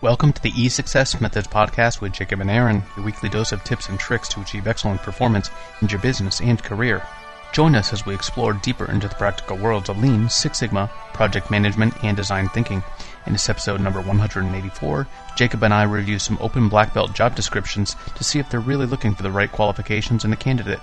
[0.00, 3.88] Welcome to the E-Success Methods Podcast with Jacob and Aaron, your weekly dose of tips
[3.88, 5.50] and tricks to achieve excellent performance
[5.82, 7.02] in your business and career.
[7.50, 11.50] Join us as we explore deeper into the practical worlds of Lean, Six Sigma, project
[11.50, 12.84] management, and design thinking.
[13.26, 17.96] In this episode number 184, Jacob and I review some open black belt job descriptions
[18.14, 20.78] to see if they're really looking for the right qualifications in a candidate.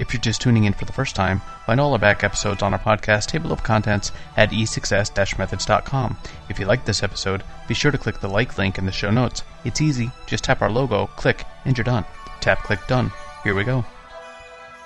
[0.00, 2.72] If you're just tuning in for the first time, find all our back episodes on
[2.72, 6.16] our podcast table of contents at esuccess-methods.com.
[6.48, 9.12] If you like this episode, be sure to click the like link in the show
[9.12, 9.44] notes.
[9.64, 10.10] It's easy.
[10.26, 12.04] Just tap our logo, click, and you're done.
[12.40, 13.12] Tap, click, done.
[13.44, 13.84] Here we go.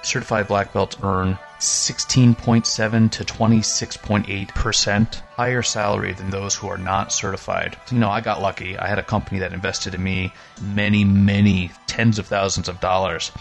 [0.03, 7.77] Certified black belts earn 16.7 to 26.8% higher salary than those who are not certified.
[7.91, 8.79] You know, I got lucky.
[8.79, 13.33] I had a company that invested in me many, many tens of thousands of dollars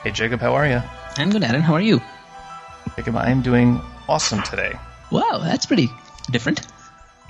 [0.04, 0.80] Hey, Jacob, how are you?
[1.16, 1.60] I'm good, Aaron.
[1.60, 2.00] How are you?
[2.96, 4.72] Jacob, I am doing awesome today.
[5.10, 5.88] Wow, that's pretty
[6.30, 6.60] different.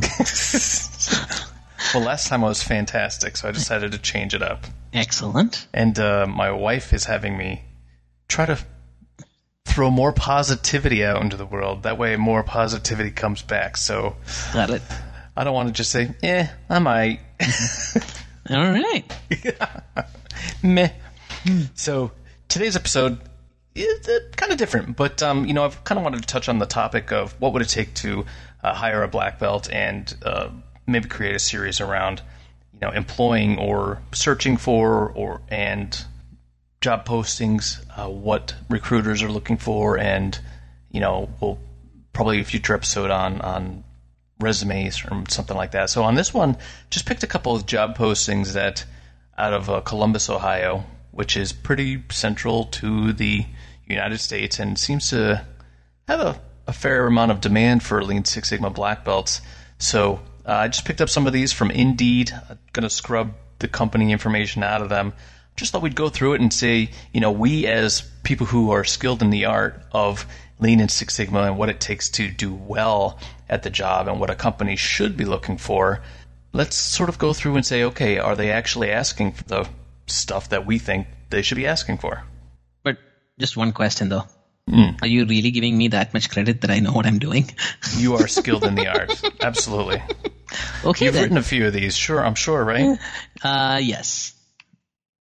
[1.94, 4.66] well, last time I was fantastic, so I decided to change it up.
[4.92, 5.66] Excellent.
[5.72, 7.64] And uh, my wife is having me
[8.28, 8.58] try to
[9.70, 11.84] throw more positivity out into the world.
[11.84, 13.76] That way, more positivity comes back.
[13.76, 14.16] So,
[14.53, 14.82] got it.
[15.36, 17.20] I don't want to just say, "Eh, I might."
[18.50, 19.04] All right.
[20.62, 20.91] Meh.
[21.75, 22.10] So
[22.48, 23.19] today's episode
[23.75, 26.48] is uh, kind of different, but um, you know, I've kind of wanted to touch
[26.48, 28.26] on the topic of what would it take to
[28.62, 30.48] uh, hire a black belt and uh,
[30.86, 32.22] maybe create a series around
[32.75, 36.04] you know employing or searching for or and
[36.80, 40.38] job postings, uh, what recruiters are looking for, and
[40.91, 41.58] you know, we'll
[42.12, 43.84] probably a future episode on on
[44.41, 45.91] resumes or something like that.
[45.91, 46.56] So on this one,
[46.88, 48.84] just picked a couple of job postings that
[49.36, 53.44] out of uh, Columbus, Ohio, which is pretty central to the
[53.86, 55.44] United States and seems to
[56.08, 59.41] have a, a fair amount of demand for Lean Six Sigma black belts.
[59.78, 62.32] So uh, I just picked up some of these from Indeed.
[62.48, 65.12] I'm going to scrub the company information out of them
[65.60, 68.82] just thought we'd go through it and say, you know, we as people who are
[68.82, 70.26] skilled in the art of
[70.59, 74.19] Lean and Six Sigma and what it takes to do well at the job and
[74.19, 76.03] what a company should be looking for,
[76.53, 79.69] let's sort of go through and say, okay, are they actually asking for the
[80.06, 82.25] stuff that we think they should be asking for?
[82.82, 82.97] But
[83.38, 84.25] just one question though.
[84.66, 85.03] Mm.
[85.03, 87.50] Are you really giving me that much credit that I know what I'm doing?
[87.97, 89.21] you are skilled in the art.
[89.42, 90.03] Absolutely.
[90.84, 91.04] Okay.
[91.04, 91.22] You've then.
[91.25, 92.98] written a few of these, sure, I'm sure, right?
[93.42, 94.32] Uh, yes.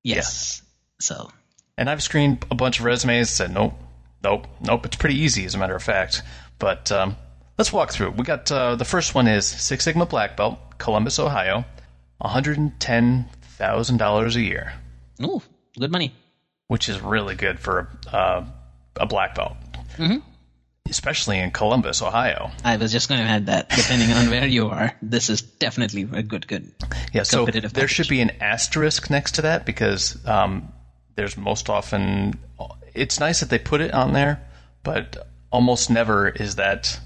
[0.02, 0.62] Yes.
[0.62, 0.68] Yeah.
[1.00, 1.30] So.
[1.76, 3.30] And I've screened a bunch of resumes.
[3.30, 3.74] Said nope,
[4.22, 4.86] nope, nope.
[4.86, 6.22] It's pretty easy, as a matter of fact.
[6.58, 7.16] But um,
[7.56, 8.10] let's walk through.
[8.10, 11.64] We got uh, the first one is Six Sigma Black Belt, Columbus, Ohio,
[12.18, 14.72] one hundred and ten thousand dollars a year.
[15.22, 15.40] Ooh,
[15.78, 16.12] good money.
[16.66, 18.44] Which is really good for uh,
[18.96, 19.56] a black belt.
[19.96, 20.27] Mm-hmm
[20.88, 22.50] especially in Columbus, Ohio.
[22.64, 23.68] I was just going to add that.
[23.70, 26.72] Depending on where you are, this is definitely a good, good.
[27.12, 30.72] Yeah, so there should be an asterisk next to that because um,
[31.14, 32.38] there's most often.
[32.94, 34.40] It's nice that they put it on there,
[34.82, 36.98] but almost never is that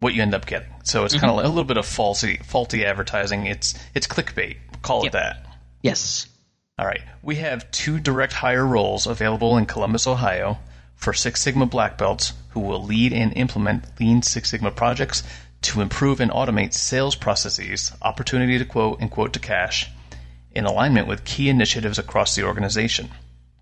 [0.00, 0.68] what you end up getting.
[0.84, 1.20] So it's mm-hmm.
[1.20, 3.46] kind of like a little bit of faulty, faulty advertising.
[3.46, 4.56] It's it's clickbait.
[4.82, 5.06] Call yep.
[5.06, 5.46] it that.
[5.82, 6.26] Yes.
[6.78, 7.02] All right.
[7.22, 10.58] We have two direct hire roles available in Columbus, Ohio
[11.02, 15.24] for Six Sigma black belts who will lead and implement Lean Six Sigma projects
[15.62, 19.90] to improve and automate sales processes, opportunity to quote and quote to cash,
[20.52, 23.10] in alignment with key initiatives across the organization.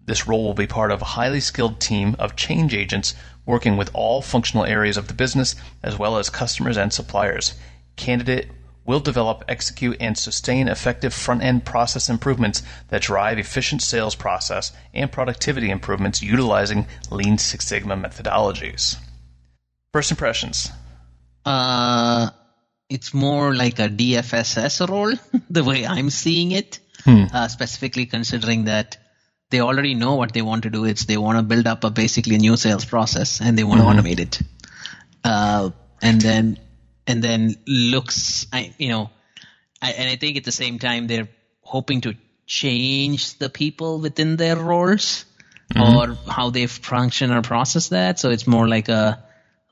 [0.05, 3.15] This role will be part of a highly skilled team of change agents
[3.47, 7.55] working with all functional areas of the business as well as customers and suppliers.
[7.97, 8.51] Candidate
[8.91, 14.73] will develop, execute, and sustain effective front end process improvements that drive efficient sales process
[14.93, 18.97] and productivity improvements utilizing Lean Six Sigma methodologies.
[19.93, 20.71] First impressions?
[21.45, 22.31] Uh,
[22.89, 25.15] it's more like a DFSS role,
[25.51, 27.27] the way I'm seeing it, hmm.
[27.33, 28.97] uh, specifically considering that
[29.51, 30.85] they already know what they want to do.
[30.85, 33.97] It's they want to build up a basically new sales process and they want mm-hmm.
[33.97, 34.43] to automate it.
[35.23, 35.71] Uh,
[36.03, 36.59] and then
[37.11, 39.11] and then looks, I you know,
[39.83, 41.29] I, and I think at the same time they're
[41.61, 42.15] hoping to
[42.47, 45.25] change the people within their roles
[45.75, 45.97] mm-hmm.
[45.97, 48.19] or how they function or process that.
[48.19, 49.23] So it's more like a,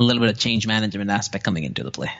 [0.00, 2.11] a little bit of change management aspect coming into the play.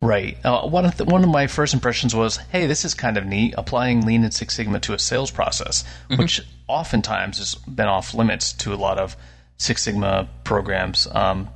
[0.00, 0.36] Right.
[0.44, 3.26] Uh, one of the, one of my first impressions was, hey, this is kind of
[3.26, 3.54] neat.
[3.58, 6.22] Applying Lean and Six Sigma to a sales process, mm-hmm.
[6.22, 9.16] which oftentimes has been off limits to a lot of
[9.56, 11.08] Six Sigma programs.
[11.10, 11.48] Um,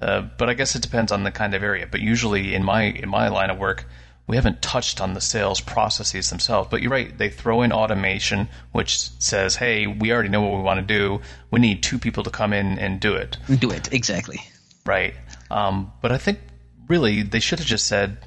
[0.00, 1.86] uh, but I guess it depends on the kind of area.
[1.90, 3.86] But usually in my in my line of work,
[4.26, 6.68] we haven't touched on the sales processes themselves.
[6.70, 10.62] But you're right; they throw in automation, which says, "Hey, we already know what we
[10.62, 11.20] want to do.
[11.50, 14.40] We need two people to come in and do it." Do it exactly.
[14.86, 15.14] Right.
[15.50, 16.40] Um, but I think
[16.88, 18.18] really they should have just said,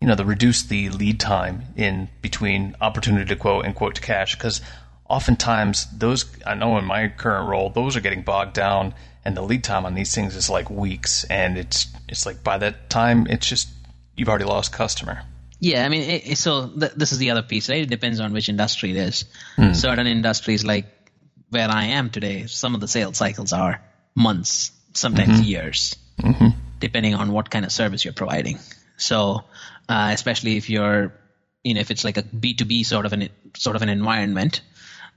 [0.00, 4.00] you know, the reduce the lead time in between opportunity to quote and quote to
[4.00, 4.60] cash because
[5.08, 9.42] oftentimes those I know in my current role those are getting bogged down and the
[9.42, 13.26] lead time on these things is like weeks and it's it's like by that time
[13.28, 13.68] it's just
[14.16, 15.22] you've already lost customer.
[15.60, 17.82] Yeah, I mean, it, so th- this is the other piece, right?
[17.82, 19.24] It depends on which industry it is.
[19.54, 19.74] Hmm.
[19.74, 20.86] Certain industries, like
[21.50, 23.80] where I am today, some of the sales cycles are
[24.16, 25.42] months, sometimes mm-hmm.
[25.44, 25.96] years.
[26.18, 26.48] Mm-hmm
[26.82, 28.58] depending on what kind of service you're providing.
[28.98, 29.44] So,
[29.88, 31.14] uh, especially if you're,
[31.62, 34.60] you know, if it's like a B2B sort of an sort of an environment,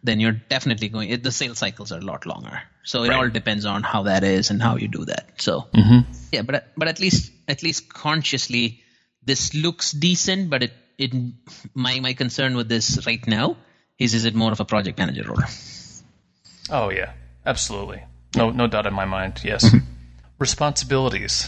[0.06, 1.22] then you're definitely going.
[1.22, 2.62] The sales cycles are a lot longer.
[2.84, 3.18] So it right.
[3.18, 5.30] all depends on how that is and how you do that.
[5.38, 6.12] So mm-hmm.
[6.32, 8.82] yeah, but but at least at least consciously,
[9.24, 10.50] this looks decent.
[10.50, 11.14] But it it
[11.74, 13.58] my my concern with this right now
[13.98, 15.44] is is it more of a project manager role?
[16.70, 17.14] Oh yeah,
[17.46, 18.04] absolutely.
[18.36, 19.42] No no doubt in my mind.
[19.44, 19.66] Yes.
[19.66, 19.86] Mm-hmm.
[20.38, 21.48] Responsibilities.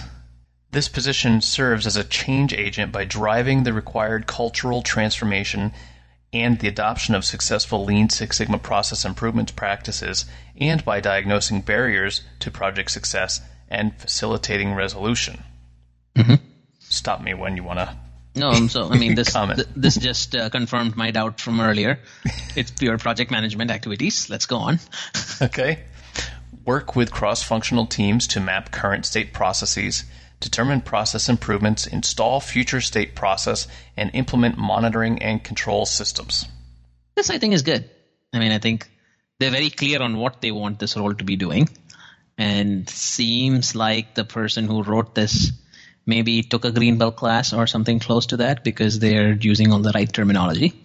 [0.72, 5.72] This position serves as a change agent by driving the required cultural transformation
[6.34, 10.26] and the adoption of successful Lean Six Sigma process improvement practices,
[10.60, 15.44] and by diagnosing barriers to project success and facilitating resolution.
[16.16, 16.36] Mm-hmm.
[16.80, 17.96] Stop me when you want to.
[18.36, 19.34] No, so I mean this.
[19.34, 22.00] th- this just uh, confirmed my doubt from earlier.
[22.56, 24.30] It's pure project management activities.
[24.30, 24.80] Let's go on.
[25.42, 25.84] okay
[26.68, 30.04] work with cross functional teams to map current state processes,
[30.40, 36.46] determine process improvements, install future state process, and implement monitoring and control systems.
[37.16, 37.90] This, I think, is good.
[38.34, 38.90] I mean, I think
[39.40, 41.70] they're very clear on what they want this role to be doing.
[42.38, 45.52] And seems like the person who wrote this
[46.06, 49.80] maybe took a green belt class or something close to that because they're using all
[49.80, 50.82] the right terminology.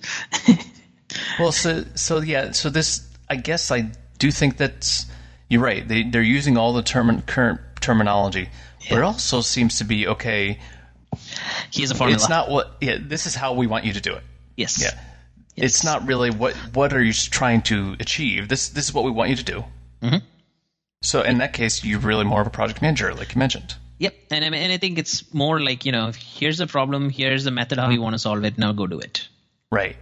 [1.39, 5.07] well, so so yeah, so this I guess I do think that's
[5.49, 5.87] you're right.
[5.87, 8.49] They they're using all the term, current terminology,
[8.81, 8.89] yeah.
[8.91, 10.59] but it also seems to be okay.
[11.71, 12.17] Here's a formula.
[12.17, 12.77] It's not what.
[12.81, 14.23] Yeah, this is how we want you to do it.
[14.57, 14.83] Yes.
[14.83, 14.99] Yeah.
[15.55, 15.67] Yes.
[15.67, 18.49] It's not really what what are you trying to achieve.
[18.49, 19.65] This this is what we want you to do.
[20.03, 20.25] Mm-hmm.
[21.03, 23.75] So in that case, you're really more of a project manager, like you mentioned.
[23.99, 27.11] Yep, and I mean, and I think it's more like you know, here's the problem,
[27.11, 28.57] here's the method how you want to solve it.
[28.57, 29.29] Now go do it.
[29.71, 29.97] Right.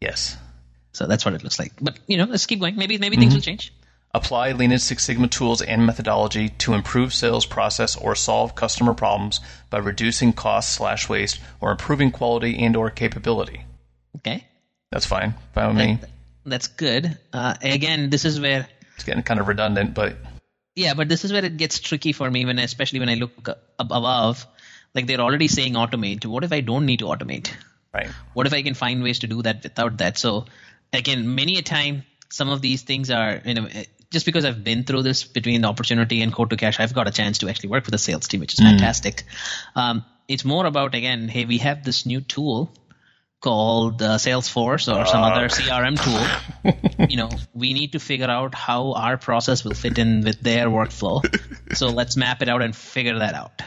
[0.00, 0.36] Yes.
[0.92, 1.72] So that's what it looks like.
[1.80, 2.76] But you know, let's keep going.
[2.76, 3.22] Maybe maybe mm-hmm.
[3.22, 3.72] things will change.
[4.14, 8.94] Apply Lean and Six Sigma tools and methodology to improve sales process or solve customer
[8.94, 13.64] problems by reducing cost slash waste or improving quality and or capability.
[14.16, 14.44] Okay.
[14.90, 15.34] That's fine.
[15.54, 15.98] Fine with me.
[16.46, 17.18] That's good.
[17.32, 20.16] Uh, again, this is where it's getting kind of redundant, but
[20.74, 23.48] yeah, but this is where it gets tricky for me when, especially when I look
[23.78, 24.46] above.
[24.94, 26.24] Like they're already saying automate.
[26.24, 27.50] What if I don't need to automate?
[27.92, 28.08] Right.
[28.32, 30.16] What if I can find ways to do that without that?
[30.16, 30.46] So
[30.92, 33.68] again, many a time, some of these things are you know
[34.10, 37.08] just because I've been through this between the opportunity and quote to cash, I've got
[37.08, 38.70] a chance to actually work with a sales team, which is mm.
[38.70, 39.24] fantastic.
[39.74, 42.72] Um, it's more about again, hey, we have this new tool
[43.40, 47.06] called uh, Salesforce or some other CRM tool.
[47.08, 50.66] you know, we need to figure out how our process will fit in with their
[50.66, 51.22] workflow.
[51.74, 53.62] so let's map it out and figure that out.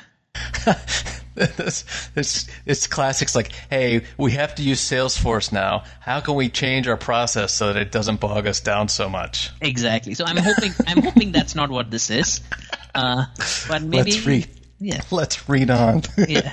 [1.36, 5.84] this, this, it's classics like, hey, we have to use Salesforce now.
[6.00, 9.50] How can we change our process so that it doesn't bog us down so much?
[9.62, 10.14] Exactly.
[10.14, 12.42] So I'm hoping I'm hoping that's not what this is.
[12.94, 13.26] Uh,
[13.70, 14.50] but maybe let's read.
[14.80, 15.02] Yeah.
[15.12, 16.02] Let's read on.
[16.18, 16.52] yeah.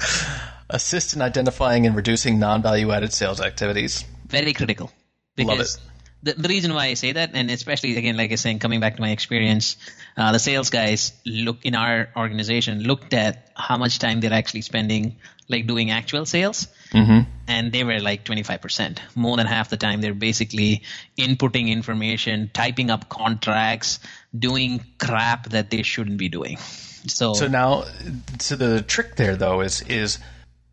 [0.70, 4.04] Assist in identifying and reducing non-value added sales activities.
[4.28, 4.92] Very critical.
[5.34, 5.89] Because Love it
[6.22, 8.80] the, the reason why I say that, and especially again, like I was saying, coming
[8.80, 9.76] back to my experience,
[10.16, 14.62] uh, the sales guys look in our organization looked at how much time they're actually
[14.62, 15.16] spending
[15.48, 17.28] like doing actual sales, mm-hmm.
[17.48, 18.98] and they were like 25%.
[19.16, 20.82] More than half the time, they're basically
[21.18, 23.98] inputting information, typing up contracts,
[24.38, 26.58] doing crap that they shouldn't be doing.
[27.06, 27.84] So, so now,
[28.38, 30.18] so the trick there though is is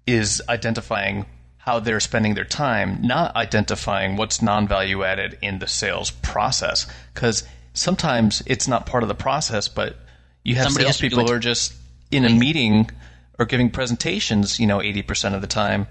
[0.06, 1.26] is identifying
[1.68, 6.88] how they're spending their time, not identifying what's non-value added in the sales process.
[7.14, 7.44] Because
[7.74, 9.98] sometimes it's not part of the process, but
[10.46, 11.74] you have Somebody has to do salespeople who are just
[12.10, 12.90] in a meeting
[13.38, 15.88] or giving presentations, you know, 80% of the time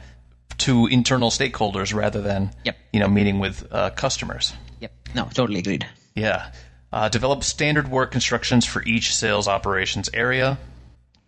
[0.64, 2.76] to internal stakeholders rather than, Yep.
[2.95, 4.54] you know, meeting with uh, customers.
[4.80, 4.92] Yep.
[5.14, 5.87] No, totally agreed.
[6.14, 6.52] Yeah.
[6.90, 10.56] Uh, develop standard work instructions for each sales operations area.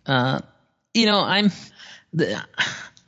[0.07, 0.39] Uh,
[0.95, 1.51] you know, I'm
[2.13, 2.43] the,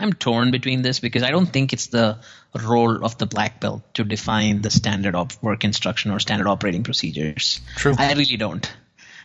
[0.02, 2.20] I'm torn between this because I don't think it's the
[2.60, 6.84] role of the black belt to define the standard of work instruction or standard operating
[6.84, 7.62] procedures.
[7.76, 7.96] True.
[7.98, 8.72] I really don't.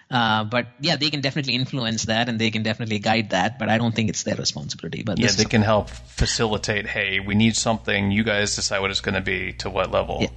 [0.08, 3.68] Uh, but yeah, they can definitely influence that and they can definitely guide that, but
[3.68, 5.02] I don't think it's their responsibility.
[5.02, 6.86] But Yeah, they can help facilitate.
[6.86, 8.12] Hey, we need something.
[8.12, 10.18] You guys decide what it's going to be to what level.
[10.20, 10.28] Yeah.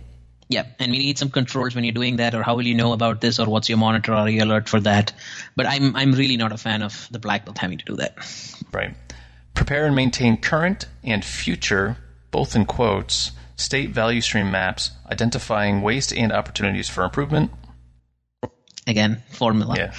[0.51, 2.91] Yeah, and we need some controls when you're doing that, or how will you know
[2.91, 5.13] about this, or what's your monitor or your alert for that?
[5.55, 8.17] But I'm I'm really not a fan of the black belt having to do that.
[8.73, 8.95] Right.
[9.53, 11.97] Prepare and maintain current and future,
[12.31, 17.51] both in quotes, state value stream maps, identifying waste and opportunities for improvement.
[18.87, 19.75] Again, formula.
[19.77, 19.93] Yeah.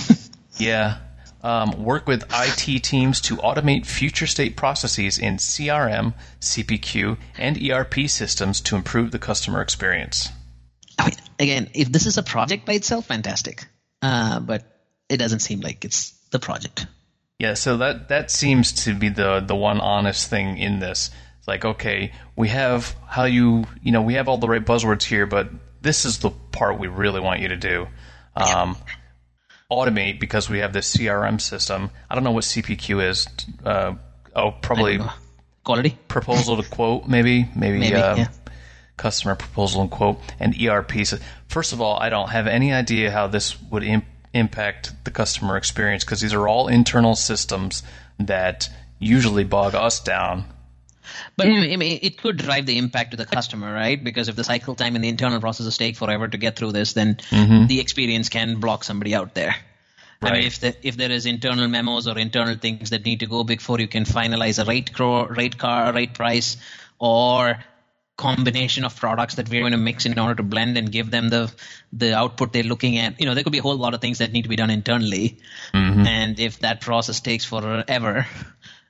[0.58, 0.98] yeah.
[1.42, 8.08] Um, work with IT teams to automate future state processes in CRM, CPQ, and ERP
[8.08, 10.28] systems to improve the customer experience.
[10.98, 13.66] I mean, again, if this is a project by itself, fantastic.
[14.02, 14.64] Uh, but
[15.08, 16.86] it doesn't seem like it's the project.
[17.40, 21.10] Yeah, so that that seems to be the the one honest thing in this.
[21.38, 25.04] It's like, okay, we have how you you know we have all the right buzzwords
[25.04, 25.48] here, but
[25.80, 27.86] this is the part we really want you to do.
[28.36, 28.76] Um,
[29.70, 31.90] automate because we have this CRM system.
[32.10, 33.26] I don't know what CPQ is.
[33.64, 33.94] Uh,
[34.36, 35.00] oh, probably
[35.64, 35.96] Quality?
[36.08, 38.28] proposal to quote, maybe, maybe, Maybe, uh, yeah.
[38.98, 41.06] customer proposal and quote, and ERP.
[41.06, 41.16] So
[41.48, 45.56] first of all, I don't have any idea how this would Im- impact the customer
[45.56, 47.82] experience because these are all internal systems
[48.18, 48.68] that
[48.98, 50.44] usually bog us down.
[51.36, 54.02] But I mean, it could drive the impact to the customer, right?
[54.02, 56.92] Because if the cycle time and the internal processes take forever to get through this,
[56.92, 57.66] then mm-hmm.
[57.66, 59.56] the experience can block somebody out there.
[60.22, 60.32] I Right.
[60.34, 63.42] mean, if the, if there is internal memos or internal things that need to go
[63.42, 66.58] before you can finalize a rate cro- rate car rate price
[66.98, 67.58] or
[68.20, 71.30] combination of products that we're going to mix in order to blend and give them
[71.30, 71.50] the
[71.92, 73.18] the output they're looking at.
[73.18, 74.70] You know, there could be a whole lot of things that need to be done
[74.70, 75.38] internally,
[75.72, 76.06] mm-hmm.
[76.06, 78.26] and if that process takes forever,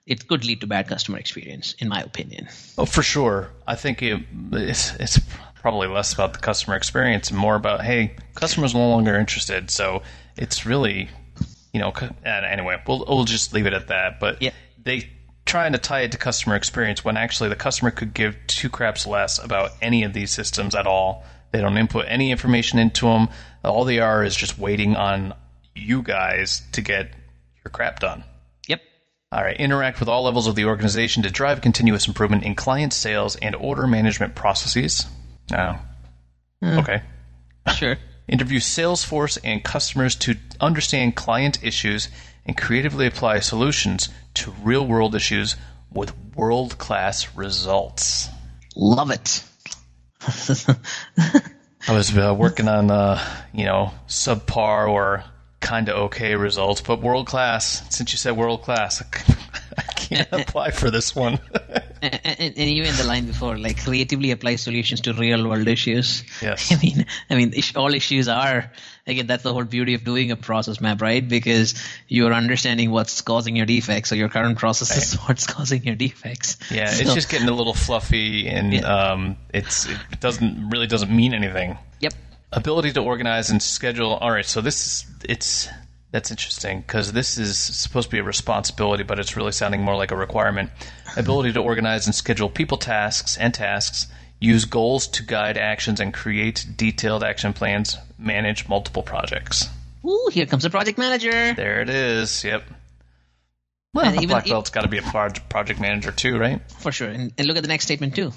[0.06, 2.48] it could lead to bad customer experience, in my opinion.
[2.76, 3.50] Oh, for sure.
[3.66, 4.20] I think it,
[4.52, 5.20] it's it's
[5.54, 9.70] probably less about the customer experience and more about hey, customers no longer interested.
[9.70, 10.02] So
[10.36, 11.08] it's really,
[11.72, 11.92] you know,
[12.24, 14.18] anyway, we'll we'll just leave it at that.
[14.18, 14.50] But Yeah.
[14.82, 15.08] they
[15.50, 19.04] trying to tie it to customer experience when actually the customer could give two craps
[19.04, 21.24] less about any of these systems at all.
[21.50, 23.28] They don't input any information into them.
[23.64, 25.34] All they are is just waiting on
[25.74, 27.10] you guys to get
[27.64, 28.22] your crap done.
[28.68, 28.80] Yep.
[29.32, 29.56] All right.
[29.56, 33.56] Interact with all levels of the organization to drive continuous improvement in client sales and
[33.56, 35.04] order management processes.
[35.52, 35.80] Oh.
[36.62, 37.02] Okay.
[37.74, 37.96] Sure.
[38.28, 42.08] Interview Salesforce and customers to understand client issues
[42.46, 45.56] and creatively apply solutions to real world issues
[45.92, 48.28] with world class results.
[48.76, 49.44] Love it.
[51.88, 53.20] I was uh, working on, uh,
[53.52, 55.24] you know, subpar or
[55.60, 57.82] kind of okay results, but world class.
[57.94, 59.02] Since you said world class,
[59.78, 61.38] I can't apply for this one.
[62.02, 66.24] And, and, and even the line before, like creatively apply solutions to real world issues.
[66.40, 66.72] Yes.
[66.72, 68.70] I mean, I mean, all issues are
[69.06, 69.26] again.
[69.26, 71.26] That's the whole beauty of doing a process map, right?
[71.26, 71.74] Because
[72.08, 74.08] you're understanding what's causing your defects.
[74.08, 76.56] So your current process is what's causing your defects.
[76.70, 78.80] Yeah, it's just getting a little fluffy, and Yeah.
[79.12, 81.78] um, it's it doesn't really doesn't mean anything.
[82.00, 82.14] Yep.
[82.52, 84.12] Ability to organize and schedule.
[84.14, 85.68] All right, so this it's
[86.12, 89.96] that's interesting because this is supposed to be a responsibility, but it's really sounding more
[89.96, 90.70] like a requirement.
[91.16, 94.08] Ability to organize and schedule people tasks and tasks.
[94.40, 97.96] Use goals to guide actions and create detailed action plans.
[98.18, 99.66] Manage multiple projects.
[100.04, 101.52] Ooh, here comes the project manager.
[101.54, 102.42] There it is.
[102.42, 102.64] Yep.
[103.92, 106.60] Well, And a even- black belt's got to be a proj- project manager too, right?
[106.78, 107.08] For sure.
[107.08, 108.32] And, and look at the next statement too.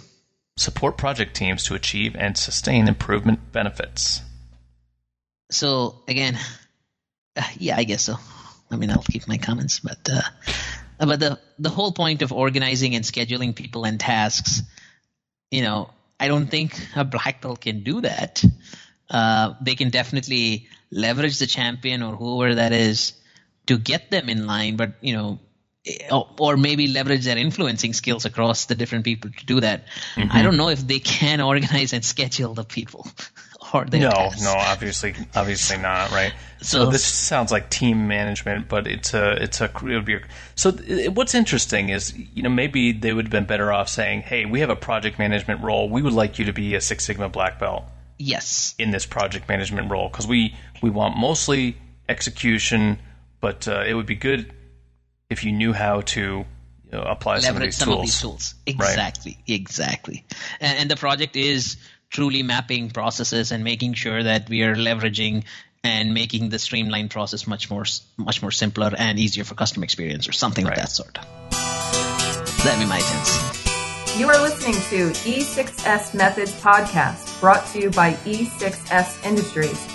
[0.57, 4.21] support project teams to achieve and sustain improvement benefits.
[5.51, 6.37] So again,
[7.35, 8.15] uh, yeah, I guess so.
[8.71, 10.21] I mean, I'll keep my comments, but uh,
[10.99, 14.61] but the the whole point of organizing and scheduling people and tasks,
[15.51, 18.43] you know, I don't think a black belt can do that.
[19.09, 23.13] Uh, they can definitely leverage the champion or whoever that is
[23.67, 25.39] to get them in line, but you know.
[26.09, 29.83] Or, or maybe leverage their influencing skills across the different people to do that.
[30.15, 33.05] I don't know if they can organize and schedule the people
[33.73, 36.31] no, no, obviously, obviously not, right?
[36.61, 40.15] So- So, this sounds like team management, but it's a, it's a, it would be.
[40.15, 40.21] A,
[40.55, 44.21] so th- what's interesting is, you know, maybe they would have been better off saying,
[44.21, 45.89] "Hey, we have a project management role.
[45.89, 47.83] We would like you to be a Six Sigma black belt
[48.17, 48.75] Yes.
[48.79, 51.75] in this project management role because we we want mostly
[52.07, 52.99] execution,
[53.41, 54.53] but uh, it would be good
[55.29, 58.21] if you knew how to you know, apply some of these some tools." of these
[58.21, 58.55] tools.
[58.67, 60.23] Exactly, exactly.
[60.61, 61.75] And, and the project is
[62.13, 65.43] truly mapping processes and making sure that we are leveraging
[65.83, 67.83] and making the streamlined process much more
[68.15, 70.77] much more simpler and easier for customer experience or something Right.
[70.77, 71.19] of that sort.
[72.63, 73.61] That'd be my sense.
[74.17, 79.85] You are listening to E6S Methods Podcast, brought to you by E6S Industries.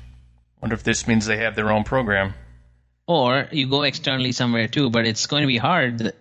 [0.62, 2.36] Wonder if this means they have their own program.
[3.08, 6.14] Or you go externally somewhere too, but it's going to be hard,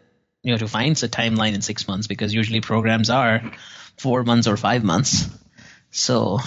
[0.43, 3.43] you know, to find a timeline in six months because usually programs are
[3.99, 5.29] four months or five months.
[5.91, 6.39] So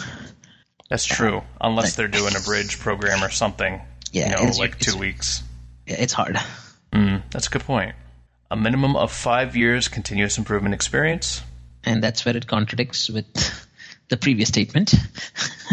[0.90, 3.82] That's true, unless they're doing a bridge program or something.
[4.12, 5.44] Yeah, you know, like two weeks.
[5.86, 6.38] yeah, it's hard.
[6.92, 7.94] Mm, that's a good point.
[8.50, 11.42] A minimum of five years continuous improvement experience.
[11.84, 13.26] And that's where it contradicts with
[14.10, 14.94] the previous statement.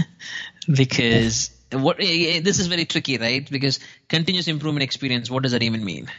[0.73, 3.49] because what eh, eh, this is very tricky, right?
[3.49, 6.11] Because continuous improvement experience, what does that even mean?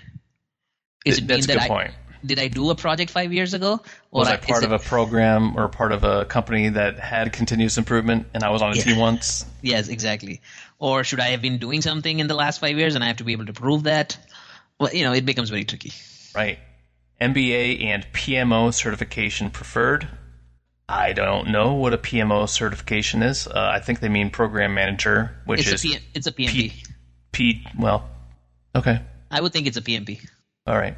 [1.06, 1.92] Is it that's mean a that I, point.
[2.26, 3.82] Did I do a project five years ago?
[4.12, 7.00] Or Was I, I part of it- a program or part of a company that
[7.00, 8.84] had continuous improvement and I was on a Yeah.
[8.84, 9.46] team once?
[9.62, 10.42] Yes, exactly.
[10.80, 13.18] Or should I have been doing something in the last five years and I have
[13.18, 14.18] to be able to prove that?
[14.80, 15.92] Well, you know, it becomes very tricky.
[16.36, 16.60] Right.
[17.22, 20.08] MBA and PMO certification preferred.
[20.88, 23.48] I don't know what a PMO certification is.
[23.48, 26.74] Uh, I think they mean program manager, which It's is P- it's a PMP.
[27.32, 27.66] P.
[27.80, 28.08] Well,
[28.76, 30.20] okay, I would think it's a PMP
[30.68, 30.96] all right.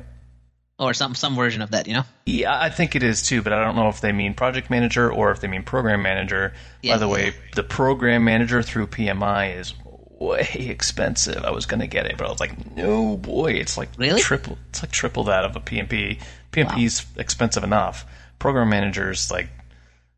[0.78, 1.88] or some some version of that.
[1.88, 2.04] You know.
[2.26, 5.10] Yeah, I think it is too, but I don't know if they mean project manager
[5.10, 6.54] or if they mean program manager.
[6.82, 6.96] Yeah.
[6.96, 9.74] By the way, the program manager through PMI is
[10.20, 11.44] way expensive.
[11.44, 14.22] I was going to get it, but I was like, no, boy, it's like Really?
[14.22, 14.58] triple.
[14.70, 16.20] It's like triple that of a PMP.
[16.52, 18.06] PMP's expensive enough.
[18.40, 19.50] Program managers like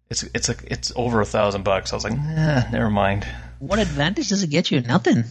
[0.10, 1.94] it's it's a it's over a thousand bucks.
[1.94, 3.26] I was like, nah, never mind.
[3.60, 4.82] What advantage does it get you?
[4.82, 5.24] Nothing.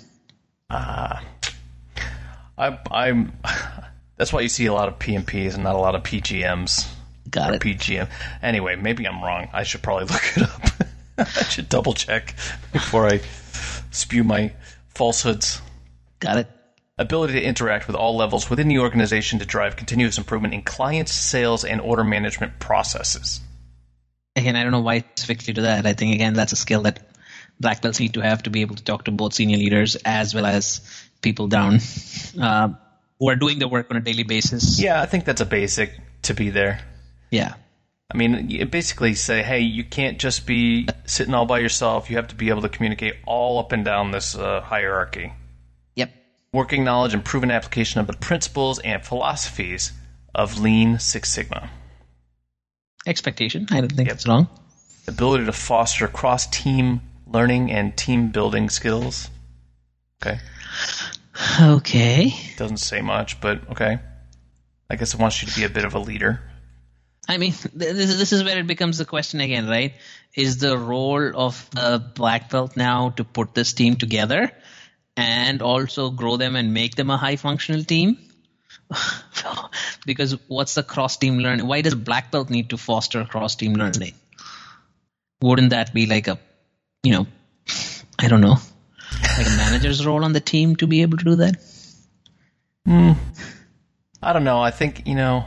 [0.71, 1.23] I,
[2.91, 3.33] I'm.
[4.17, 6.89] That's why you see a lot of PMPs and not a lot of PGMs.
[7.31, 7.63] Got it.
[7.63, 8.09] PGM.
[8.43, 9.49] Anyway, maybe I'm wrong.
[9.53, 10.89] I should probably look it up.
[11.19, 12.35] I should double check
[12.73, 13.21] before I
[13.91, 14.53] spew my
[14.95, 15.61] falsehoods.
[16.21, 16.49] Got it.
[16.99, 21.13] Ability to interact with all levels within the organization to drive continuous improvement in clients,
[21.13, 23.41] sales, and order management processes.
[24.35, 25.87] Again, I don't know why it's specifically to that.
[25.87, 27.01] I think again that's a skill that
[27.61, 30.35] black belts need to have to be able to talk to both senior leaders as
[30.35, 30.81] well as
[31.23, 31.79] people down
[32.41, 32.69] uh,
[33.19, 34.81] who are doing the work on a daily basis.
[34.81, 36.81] Yeah, I think that's a basic to be there.
[37.31, 37.55] Yeah.
[38.11, 42.09] I mean, you basically say, hey, you can't just be sitting all by yourself.
[42.09, 45.33] You have to be able to communicate all up and down this uh, hierarchy.
[45.97, 46.11] Yep.
[46.53, 49.93] Working knowledge and proven application of the principles and philosophies
[50.35, 51.69] of Lean Six Sigma.
[53.07, 53.67] Expectation.
[53.71, 54.49] I don't think that's wrong.
[55.07, 59.29] Ability to foster cross team learning and team building skills.
[60.23, 60.41] Okay.
[61.61, 62.33] Okay.
[62.57, 63.99] Doesn't say much, but okay.
[64.91, 66.41] I guess it wants you to be a bit of a leader.
[67.29, 69.93] I mean, this, this is where it becomes the question again, right?
[70.35, 74.51] Is the role of the black belt now to put this team together
[75.17, 78.17] and also grow them and make them a high functional team?
[80.07, 81.67] because what's the cross team learning?
[81.67, 84.15] Why does black belt need to foster cross team learning?
[85.41, 86.39] wouldn't that be like a,
[87.03, 87.27] you know,
[88.19, 88.57] I don't know,
[89.37, 91.57] like a manager's role on the team to be able to do that?
[92.85, 93.13] Hmm.
[94.23, 94.61] I don't know.
[94.61, 95.45] I think you know.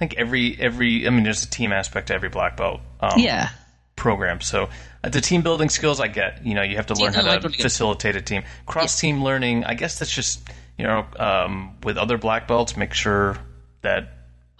[0.00, 1.08] I think every every.
[1.08, 2.80] I mean, there's a team aspect to every black belt.
[3.00, 3.48] Um, Yeah.
[3.96, 4.40] program.
[4.40, 4.68] So
[5.02, 6.46] uh, the team building skills, I get.
[6.46, 8.44] You know, you have to learn how to facilitate a team.
[8.64, 12.94] Cross team learning, I guess that's just you know um, with other black belts, make
[12.94, 13.38] sure
[13.82, 14.10] that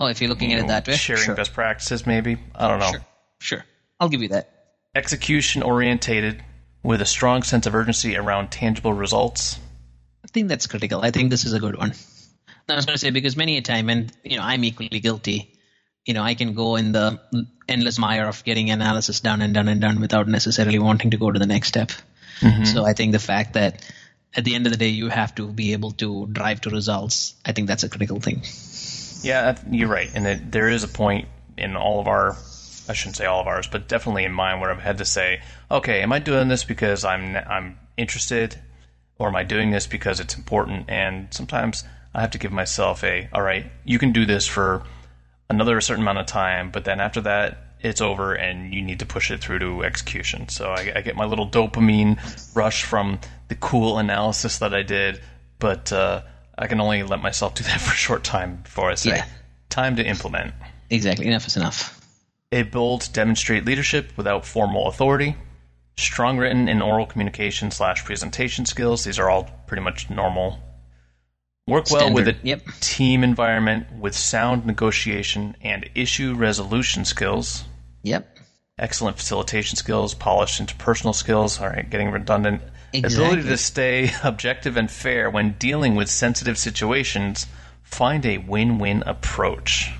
[0.00, 1.34] Oh, if you're looking at it that way, sharing sure.
[1.36, 2.04] best practices.
[2.04, 2.90] Maybe I don't know.
[2.90, 3.04] Sure,
[3.40, 3.64] sure.
[4.00, 4.50] I'll give you that.
[4.96, 6.42] Execution orientated
[6.82, 9.58] with a strong sense of urgency around tangible results.
[10.24, 11.00] I think that's critical.
[11.02, 11.92] I think this is a good one.
[12.68, 15.54] I was going to say because many a time, and you know, I'm equally guilty.
[16.04, 17.20] You know, I can go in the
[17.68, 21.30] endless mire of getting analysis done and done and done without necessarily wanting to go
[21.30, 21.90] to the next step.
[22.40, 22.64] Mm-hmm.
[22.64, 23.84] So I think the fact that
[24.34, 27.34] at the end of the day you have to be able to drive to results,
[27.44, 28.42] I think that's a critical thing.
[29.22, 30.10] Yeah, you're right.
[30.14, 32.36] And it, there is a point in all of our,
[32.88, 35.42] I shouldn't say all of ours, but definitely in mine where I've had to say,
[35.70, 38.58] okay, am I doing this because I'm I'm interested,
[39.18, 40.88] or am I doing this because it's important?
[40.88, 44.82] And sometimes I have to give myself a, all right, you can do this for
[45.50, 49.06] another certain amount of time, but then after that, it's over and you need to
[49.06, 50.48] push it through to execution.
[50.48, 52.18] So I, I get my little dopamine
[52.56, 55.20] rush from the cool analysis that I did,
[55.58, 56.22] but uh,
[56.56, 59.24] I can only let myself do that for a short time before I say, Yeah.
[59.68, 60.54] time to implement.
[60.90, 61.26] Exactly.
[61.26, 61.94] Enough is enough.
[62.50, 65.36] A to demonstrate leadership without formal authority.
[65.98, 69.04] Strong written and oral communication slash presentation skills.
[69.04, 70.58] These are all pretty much normal.
[71.68, 72.62] Work well with a yep.
[72.80, 77.64] team environment with sound negotiation and issue resolution skills.
[78.02, 78.38] Yep.
[78.78, 81.60] Excellent facilitation skills, polished interpersonal skills.
[81.60, 82.62] All right, getting redundant.
[82.94, 83.24] Exactly.
[83.26, 87.46] Ability to stay objective and fair when dealing with sensitive situations.
[87.82, 89.92] Find a win win approach.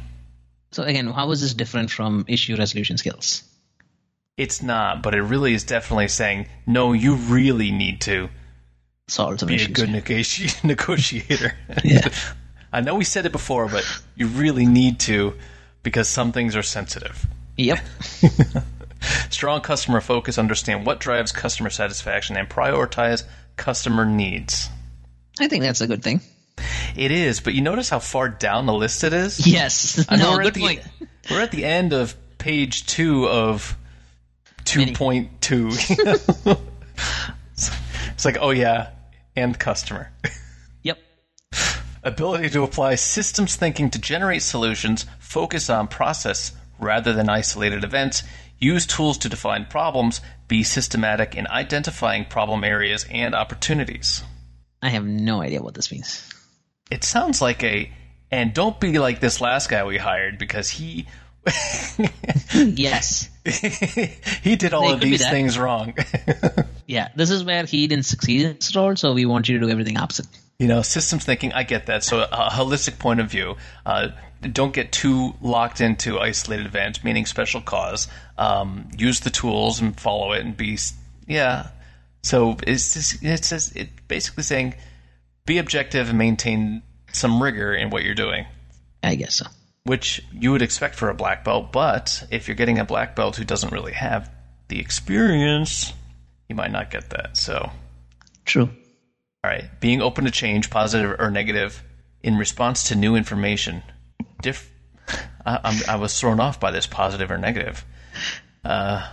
[0.70, 3.42] So again, how is this different from issue resolution skills?
[4.38, 8.30] It's not, but it really is definitely saying, no, you really need to
[9.08, 11.54] Solve some be a good negoti- negotiator.
[11.84, 12.08] Yeah.
[12.72, 13.82] I know we said it before, but
[14.14, 15.32] you really need to
[15.82, 17.26] because some things are sensitive.
[17.56, 17.78] Yep.
[19.30, 23.24] Strong customer focus, understand what drives customer satisfaction, and prioritize
[23.56, 24.68] customer needs.
[25.40, 26.20] I think that's a good thing.
[26.94, 29.46] It is, but you notice how far down the list it is?
[29.46, 30.04] Yes.
[30.06, 30.82] I know no, we're, good at the, point.
[31.30, 33.78] we're at the end of page two of
[34.64, 36.58] 2.2.
[38.12, 38.90] it's like, oh yeah,
[39.38, 40.10] and customer.
[40.82, 40.98] Yep.
[42.02, 48.22] Ability to apply systems thinking to generate solutions, focus on process rather than isolated events,
[48.58, 54.22] use tools to define problems, be systematic in identifying problem areas and opportunities.
[54.80, 56.28] I have no idea what this means.
[56.90, 57.92] It sounds like a,
[58.30, 61.06] and don't be like this last guy we hired because he.
[62.54, 63.28] yes.
[64.42, 65.94] he did all It of these things wrong.
[66.86, 67.08] Yeah.
[67.14, 69.70] This is where he didn't succeed in his role, so we want you to do
[69.70, 70.26] everything opposite.
[70.58, 72.02] You know, systems thinking, I get that.
[72.02, 73.56] So, a holistic point of view.
[73.84, 74.08] Uh,
[74.40, 78.08] don't get too locked into isolated events, meaning special cause.
[78.38, 80.78] Um, use the tools and follow it and be,
[81.26, 81.68] yeah.
[82.22, 84.74] So, it's just, it's just, it basically saying
[85.44, 88.46] be objective and maintain some rigor in what you're doing,
[89.02, 89.46] I guess so.
[89.88, 91.72] Which you would expect for a black belt.
[91.72, 94.30] But if you're getting a black belt who doesn't really have
[94.68, 95.94] the experience,
[96.46, 97.38] you might not get that.
[97.38, 97.70] So,
[98.44, 98.68] True.
[99.44, 99.64] All right.
[99.80, 101.82] Being open to change, positive or negative,
[102.22, 103.82] in response to new information.
[104.42, 104.70] Diff-
[105.46, 107.84] I, I'm, I was thrown off by this positive or negative.
[108.62, 109.08] Uh,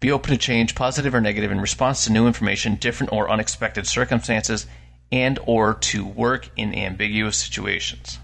[0.00, 3.86] be open to change, positive or negative, in response to new information, different or unexpected
[3.86, 4.66] circumstances,
[5.10, 8.18] and or to work in ambiguous situations.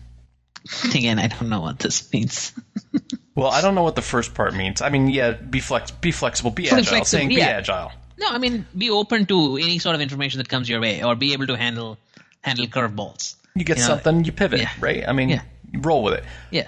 [0.85, 2.53] Again, I don't know what this means.
[3.35, 4.81] Well, I don't know what the first part means.
[4.81, 6.77] I mean, yeah, be flex, be flexible, be agile.
[6.85, 7.93] flexible, saying be agile.
[8.17, 11.15] no, I mean, be open to any sort of information that comes your way, or
[11.15, 11.99] be able to handle
[12.41, 13.35] handle curveballs.
[13.55, 14.71] You get You know, something, you pivot, yeah.
[14.81, 15.07] right?
[15.07, 15.43] I mean, Yeah.
[15.75, 16.25] roll with it.
[16.51, 16.67] Yeah.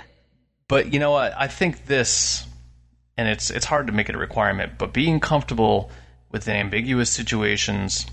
[0.69, 1.33] But you know what?
[1.39, 2.45] I think this,
[3.17, 5.91] and it's it's hard to make it a requirement, but being comfortable
[6.31, 8.05] with ambiguous situations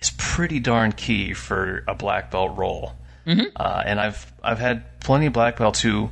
[0.00, 2.94] is pretty darn key for a black belt role.
[3.26, 3.56] Mm-hmm.
[3.56, 6.10] Uh, and I've I've had plenty of black belts who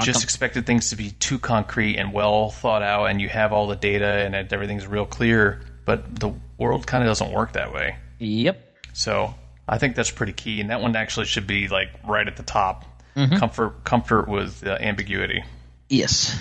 [0.00, 3.52] just com- expected things to be too concrete and well thought out, and you have
[3.52, 5.62] all the data and everything's real clear.
[5.84, 7.96] But the world kind of doesn't work that way.
[8.18, 8.60] Yep.
[8.92, 9.34] So
[9.68, 12.42] I think that's pretty key, and that one actually should be like right at the
[12.42, 12.84] top.
[13.16, 13.36] Mm-hmm.
[13.36, 15.44] Comfort comfort with uh, ambiguity.
[15.88, 16.36] Yes.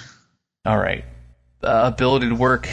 [0.65, 1.05] All right.
[1.63, 2.67] Uh, ability to work.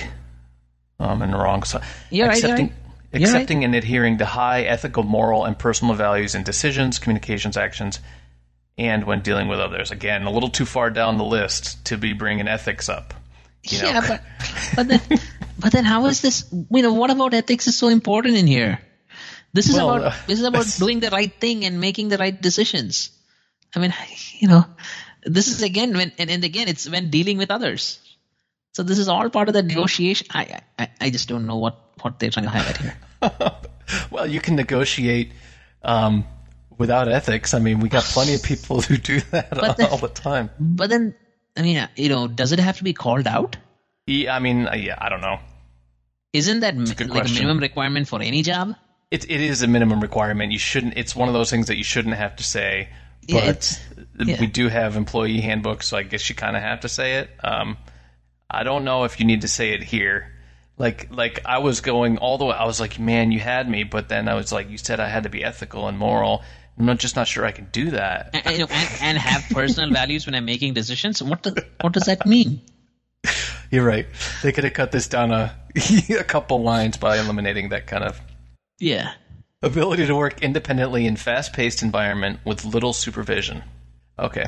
[1.01, 1.83] In the wrong side.
[2.11, 2.71] You're right, you're
[3.12, 3.64] accepting, right.
[3.64, 8.01] And adhering to high ethical, moral, and personal values in decisions, communications, actions,
[8.79, 9.90] and when dealing with others.
[9.90, 13.14] Again, a little too far down the list to be bringing ethics up.
[13.64, 13.88] You know?
[13.88, 14.22] Yeah, but
[14.77, 15.01] but then
[15.59, 16.44] but then how is this?
[16.53, 18.81] You know, what about ethics is so important in here?
[19.53, 22.18] This is Well, about uh, this is about doing the right thing and making the
[22.18, 23.11] right decisions.
[23.75, 23.94] I mean,
[24.38, 24.64] you know,
[25.25, 27.98] this is again when and, and again it's when dealing with others.
[28.72, 30.29] So this is all part of the negotiation.
[30.31, 32.97] I I, I just don't know what what they're trying to highlight here.
[34.11, 35.33] well, you can negotiate
[35.83, 36.25] um,
[36.79, 37.55] without ethics.
[37.55, 40.51] I mean, we got plenty of people who do that all the time.
[40.59, 41.15] But then,
[41.57, 43.57] I mean, you know, does it have to be called out?
[44.07, 45.38] Yeah, I mean, uh, yeah, I don't know.
[46.33, 48.75] Isn't that like a minimum requirement for any job?
[49.11, 50.53] It, it is a minimum requirement.
[50.53, 50.97] You shouldn't.
[50.97, 52.88] It's one of those things that you shouldn't have to say.
[53.29, 53.81] But it's-
[54.19, 54.41] yeah.
[54.41, 57.31] we do have employee handbooks, so I guess you kind of have to say it.
[57.43, 57.77] Um,
[58.51, 60.32] I don't know if you need to say it here.
[60.83, 62.57] Like, like I was going all the way.
[62.57, 63.85] I was like, man, you had me.
[63.85, 66.42] But then I was like, you said I had to be ethical and moral.
[66.77, 68.31] I'm not just not sure I can do that.
[68.35, 71.23] and, and, and, have personal values when I'm making decisions.
[71.23, 72.62] What does what does that mean?
[73.71, 74.07] You're right.
[74.42, 75.55] They could have cut this down a
[76.18, 78.21] a couple lines by eliminating that kind of
[78.81, 79.12] Yeah,
[79.62, 83.62] ability to work independently in fast-paced environment with little supervision.
[84.18, 84.47] Okay.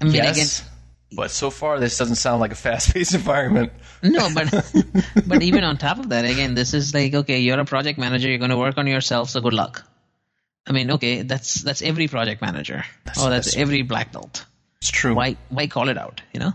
[0.00, 0.64] I mean, yes.
[1.12, 3.72] But so far, this doesn't sound like a fast-paced environment.
[4.02, 4.72] no, but
[5.26, 8.28] but even on top of that, again, this is like okay, you're a project manager,
[8.28, 9.84] you're going to work on yourself, so good luck.
[10.68, 12.84] I mean, okay, that's that's every project manager.
[12.86, 14.44] oh, that's, that's- every black belt.
[14.80, 15.14] It's true.
[15.14, 16.22] Why why call it out?
[16.32, 16.52] You know?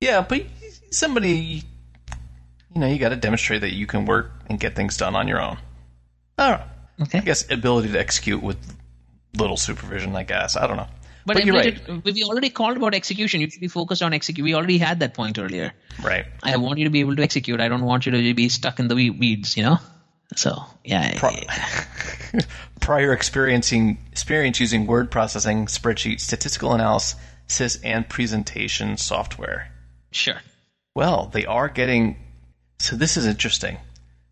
[0.00, 0.44] Yeah, but
[0.90, 1.62] somebody,
[2.74, 5.26] you know, you got to demonstrate that you can work and get things done on
[5.26, 5.58] your own.
[6.38, 6.66] I don't know.
[7.02, 7.18] Okay.
[7.18, 8.56] I guess ability to execute with
[9.36, 10.14] little supervision.
[10.16, 10.88] I guess I don't know.
[11.26, 12.04] But, But, you're right.
[12.04, 13.40] we- we already called about execution.
[13.40, 14.44] You should be focused on execute.
[14.44, 15.72] We already had that point earlier.
[16.02, 16.24] Right.
[16.42, 17.60] I want you to be able to execute.
[17.60, 19.56] I don't want you to be stuck in the weeds.
[19.56, 19.78] You know.
[20.36, 21.34] So yeah, Pro-
[22.80, 29.70] Prior experiencing experience using word processing, spreadsheet, statistical analysis, and presentation software.
[30.12, 30.36] sure.
[30.94, 32.16] Well, they are getting.
[32.78, 33.76] So this is interesting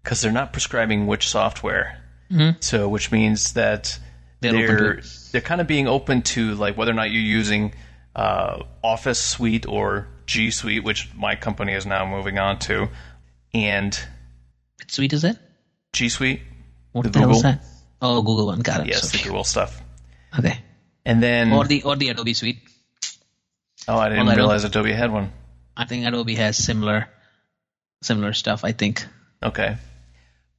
[0.02, 1.98] because they're not prescribing which software.
[2.32, 2.58] Mm-hmm.
[2.60, 3.98] So, which means that
[4.40, 5.00] They're
[5.32, 7.74] they're kind of being open to like whether or not you're using
[8.14, 12.88] uh, Office Suite or G Suite, which my company is now moving on to,
[13.52, 13.94] and
[14.80, 15.36] What suite is it?
[15.92, 16.40] G Suite.
[16.92, 17.42] What The the, Google?
[17.42, 17.64] that?
[18.00, 18.60] Oh, Google one.
[18.60, 18.86] Got it.
[18.88, 19.80] Yes, the Google stuff.
[20.38, 20.58] Okay.
[21.04, 22.58] And then Or the or the Adobe suite.
[23.88, 25.32] oh, I didn't Well, I don't- realize Adobe had one.
[25.76, 27.08] I think Adobe has similar
[28.02, 28.64] similar stuff.
[28.64, 29.04] I think.
[29.42, 29.76] Okay.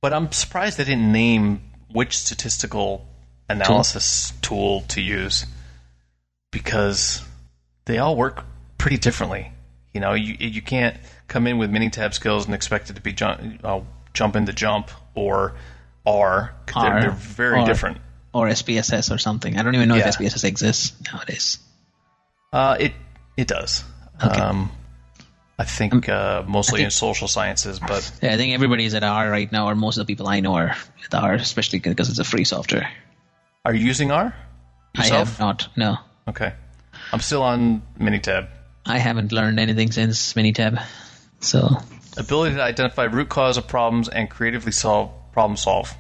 [0.02, 1.62] But I'm surprised they didn't name
[1.92, 3.06] which statistical
[3.50, 5.46] analysis tool, to use
[6.52, 7.22] because
[7.86, 8.44] they all work
[8.78, 9.52] pretty differently.
[9.94, 10.96] You know, you you can't
[11.28, 13.82] come in with Minitab skills and expect it to be jump, uh,
[14.14, 15.56] jump into JMP or
[16.06, 16.54] R.
[16.68, 17.98] They're, R, they're very or- different.
[18.32, 19.58] Or SPSS or something.
[19.58, 20.08] I don't even know Yeah.
[20.08, 21.58] if SPSS exists nowadays.
[22.54, 22.94] Uh, it
[23.36, 23.84] it does.
[24.24, 24.40] Okay.
[24.40, 24.72] Um,
[25.58, 29.30] I think uh, mostly think- in social sciences, but Yeah, I think everybody's at R
[29.30, 30.70] right now, or most of the people I know are
[31.04, 32.92] at R, especially because it's a free software.
[33.66, 34.34] Are you using R?
[34.98, 35.30] I Yourself?
[35.30, 35.68] have not.
[35.76, 36.54] No, Okay.
[37.12, 38.48] I'm still on Minitab.
[38.86, 40.82] I haven't learned anything since Minitab.
[41.40, 41.78] So
[42.18, 45.94] Ability to identify root cause of problems and creatively solve problem solve.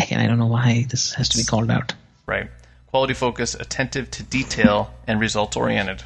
[0.00, 1.94] again, I don't know why this has to be called out.
[2.26, 2.50] Right.
[2.88, 6.02] Quality focus, attentive to detail, and results oriented.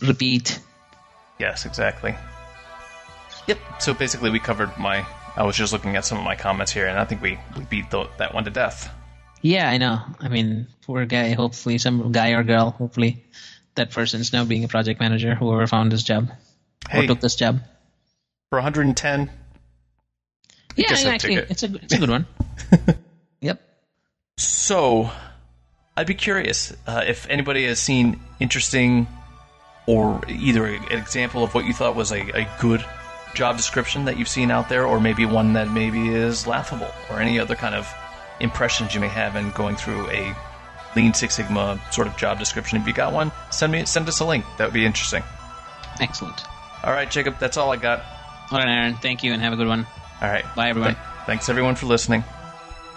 [0.00, 0.60] Repeat.
[1.38, 2.14] Yes, exactly.
[3.46, 3.58] Yep.
[3.80, 5.04] So basically, we covered my.
[5.36, 7.64] I was just looking at some of my comments here, and I think we, we
[7.64, 8.88] beat tho- that one to death.
[9.42, 10.00] Yeah, I know.
[10.20, 11.32] I mean, poor guy.
[11.32, 12.70] Hopefully, some guy or girl.
[12.72, 13.24] Hopefully,
[13.74, 15.34] that person's now being a project manager.
[15.34, 16.30] Whoever found this job
[16.88, 17.60] Hey, or took this job.
[18.50, 19.30] for 110,
[20.76, 21.50] Yeah, I'd actually, it.
[21.50, 22.26] it's a it's a good one.
[23.40, 23.60] yep.
[24.36, 25.10] So,
[25.96, 29.06] I'd be curious uh, if anybody has seen interesting
[29.86, 32.84] or either an example of what you thought was a, a good
[33.34, 37.20] job description that you've seen out there, or maybe one that maybe is laughable, or
[37.20, 37.92] any other kind of
[38.40, 40.34] impressions you may have in going through a
[40.96, 42.80] Lean Six Sigma sort of job description.
[42.80, 44.44] If you got one, send me send us a link.
[44.58, 45.22] That would be interesting.
[46.00, 46.44] Excellent.
[46.82, 48.02] All right, Jacob, that's all I got.
[48.50, 48.96] All right, Aaron.
[48.96, 49.86] Thank you, and have a good one.
[50.20, 50.94] All right, Bye, everyone.
[50.94, 52.24] Th- thanks everyone for listening.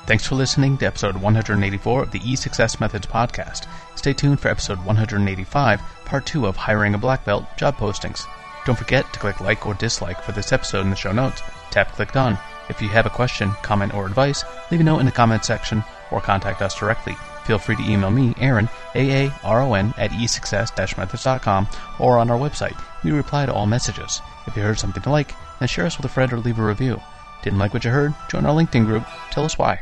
[0.06, 3.68] Thanks for listening to episode 184 of the eSuccess Methods podcast.
[3.96, 8.26] Stay tuned for episode 185, part 2 of Hiring a Black Belt Job Postings.
[8.66, 11.42] Don't forget to click like or dislike for this episode in the show notes.
[11.72, 12.38] Tap click done.
[12.74, 15.84] If you have a question, comment, or advice, leave a note in the comment section
[16.10, 17.16] or contact us directly.
[17.46, 21.68] Feel free to email me, Aaron, A-A-R-O-N, at esuccess-methods.com
[22.00, 22.76] or on our website.
[23.04, 24.24] We reply to all messages.
[24.48, 26.64] If you heard something to like, then share us with a friend or leave a
[26.64, 27.00] review.
[27.44, 28.16] Didn't like what you heard?
[28.28, 29.06] Join our LinkedIn group.
[29.30, 29.80] Tell us why.